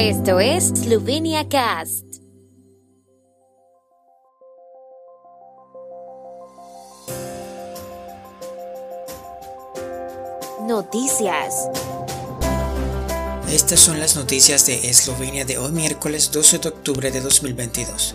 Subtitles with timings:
[0.00, 2.04] Esto es Slovenia Cast.
[10.60, 11.68] Noticias.
[13.50, 18.14] Estas son las noticias de Eslovenia de hoy miércoles 12 de octubre de 2022.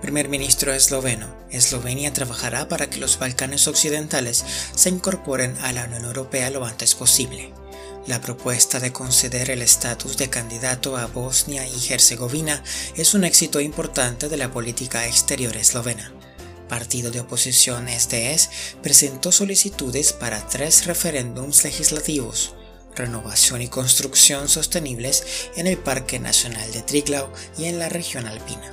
[0.00, 1.26] Primer ministro esloveno.
[1.50, 4.42] Eslovenia trabajará para que los Balcanes occidentales
[4.74, 7.52] se incorporen a la Unión Europea lo antes posible.
[8.08, 12.64] La propuesta de conceder el estatus de candidato a Bosnia y Herzegovina
[12.96, 16.10] es un éxito importante de la política exterior eslovena.
[16.70, 18.48] Partido de oposición SDS
[18.82, 22.54] presentó solicitudes para tres referéndums legislativos,
[22.96, 28.72] renovación y construcción sostenibles en el Parque Nacional de Triglav y en la región alpina.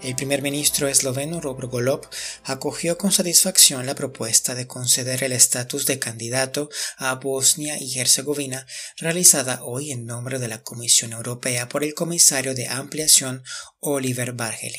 [0.00, 2.08] El primer ministro esloveno Robert Golob
[2.44, 8.64] acogió con satisfacción la propuesta de conceder el estatus de candidato a Bosnia y Herzegovina
[8.98, 13.42] realizada hoy en nombre de la Comisión Europea por el comisario de ampliación
[13.80, 14.78] Oliver Bargeli.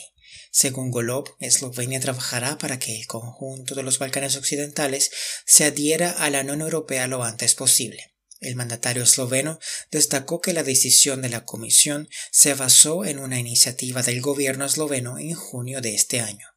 [0.52, 5.12] Según Golob, Eslovenia trabajará para que el conjunto de los Balcanes occidentales
[5.46, 8.19] se adhiera a la Unión Europea lo antes posible.
[8.40, 9.60] El mandatario esloveno
[9.92, 15.18] destacó que la decisión de la Comisión se basó en una iniciativa del gobierno esloveno
[15.18, 16.48] en junio de este año.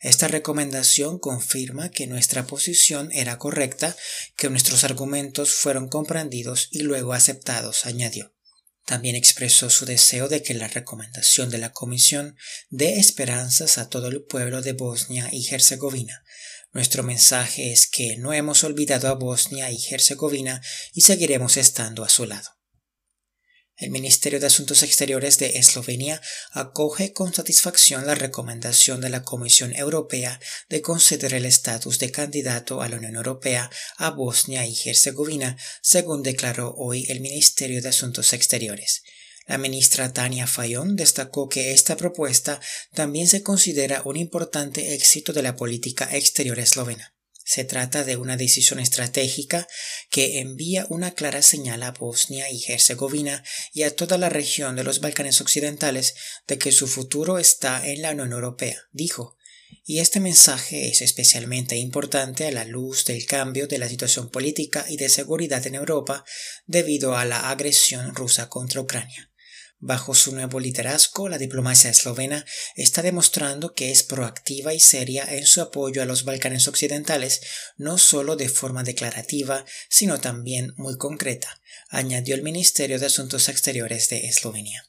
[0.00, 3.96] Esta recomendación confirma que nuestra posición era correcta,
[4.36, 8.34] que nuestros argumentos fueron comprendidos y luego aceptados, añadió.
[8.86, 12.36] También expresó su deseo de que la recomendación de la Comisión
[12.70, 16.24] dé esperanzas a todo el pueblo de Bosnia y Herzegovina,
[16.76, 20.60] nuestro mensaje es que no hemos olvidado a Bosnia y Herzegovina
[20.92, 22.50] y seguiremos estando a su lado.
[23.78, 26.20] El Ministerio de Asuntos Exteriores de Eslovenia
[26.52, 32.82] acoge con satisfacción la recomendación de la Comisión Europea de conceder el estatus de candidato
[32.82, 38.32] a la Unión Europea a Bosnia y Herzegovina, según declaró hoy el Ministerio de Asuntos
[38.34, 39.02] Exteriores.
[39.46, 42.60] La ministra Tania Fayón destacó que esta propuesta
[42.92, 47.14] también se considera un importante éxito de la política exterior eslovena.
[47.44, 49.68] Se trata de una decisión estratégica
[50.10, 54.82] que envía una clara señal a Bosnia y Herzegovina y a toda la región de
[54.82, 56.16] los Balcanes Occidentales
[56.48, 59.36] de que su futuro está en la Unión Europea, dijo.
[59.84, 64.84] Y este mensaje es especialmente importante a la luz del cambio de la situación política
[64.88, 66.24] y de seguridad en Europa
[66.66, 69.30] debido a la agresión rusa contra Ucrania.
[69.86, 75.46] Bajo su nuevo liderazgo, la diplomacia eslovena está demostrando que es proactiva y seria en
[75.46, 77.40] su apoyo a los Balcanes occidentales,
[77.76, 84.08] no solo de forma declarativa, sino también muy concreta, añadió el Ministerio de Asuntos Exteriores
[84.08, 84.88] de Eslovenia.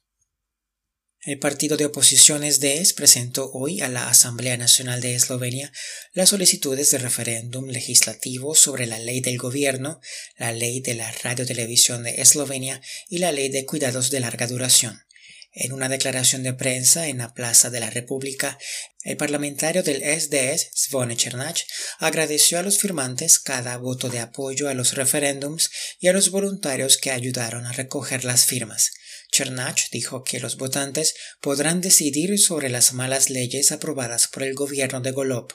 [1.28, 5.74] El partido de oposición SDS presentó hoy a la Asamblea Nacional de Eslovenia
[6.14, 10.00] las solicitudes de referéndum legislativo sobre la ley del gobierno,
[10.38, 15.02] la ley de la radiotelevisión de Eslovenia y la ley de cuidados de larga duración.
[15.52, 18.58] En una declaración de prensa en la Plaza de la República,
[19.04, 21.62] el parlamentario del SDS, Svone Chernach,
[22.00, 26.98] agradeció a los firmantes cada voto de apoyo a los referéndums y a los voluntarios
[26.98, 28.92] que ayudaron a recoger las firmas.
[29.32, 35.02] Chernach dijo que los votantes podrán decidir sobre las malas leyes aprobadas por el gobierno
[35.02, 35.54] de Golob.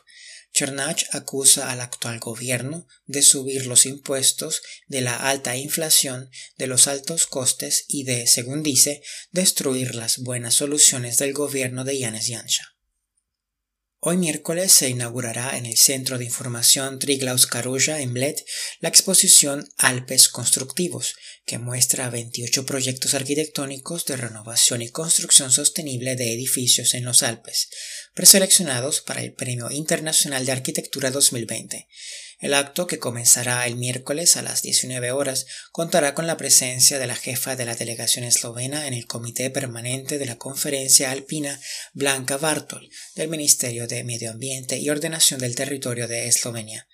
[0.53, 6.89] Chernach acusa al actual gobierno de subir los impuestos, de la alta inflación, de los
[6.89, 12.72] altos costes y de, según dice, destruir las buenas soluciones del gobierno de Yanes Yansha.
[14.05, 18.35] Hoy miércoles se inaugurará en el Centro de Información Triglaus Karuja en Bled
[18.81, 21.15] la exposición Alpes Constructivos,
[21.47, 27.69] que muestra 28 proyectos arquitectónicos de renovación y construcción sostenible de edificios en los Alpes,
[28.13, 31.87] preseleccionados para el Premio Internacional de Arquitectura 2020.
[32.43, 37.07] El acto, que comenzará el miércoles a las 19 horas, contará con la presencia de
[37.07, 41.61] la jefa de la delegación eslovena en el Comité Permanente de la Conferencia Alpina,
[41.93, 46.89] Blanca Bartol, del Ministerio de Medio Ambiente y Ordenación del Territorio de Eslovenia.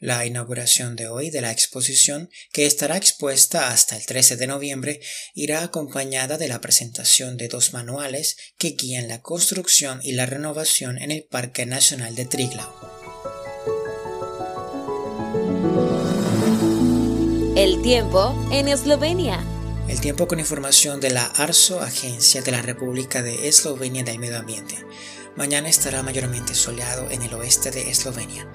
[0.00, 5.00] La inauguración de hoy de la exposición, que estará expuesta hasta el 13 de noviembre,
[5.34, 10.96] irá acompañada de la presentación de dos manuales que guían la construcción y la renovación
[10.96, 12.85] en el Parque Nacional de Triglav.
[17.56, 19.42] El tiempo en Eslovenia.
[19.88, 24.38] El tiempo con información de la ARSO, Agencia de la República de Eslovenia del Medio
[24.38, 24.84] Ambiente.
[25.36, 28.46] Mañana estará mayormente soleado en el oeste de Eslovenia.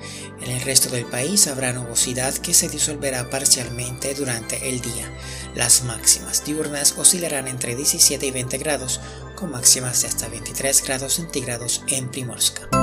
[0.41, 5.15] En el resto del país habrá nubosidad que se disolverá parcialmente durante el día.
[5.53, 8.99] Las máximas diurnas oscilarán entre 17 y 20 grados,
[9.35, 12.80] con máximas de hasta 23 grados centígrados en Primorska.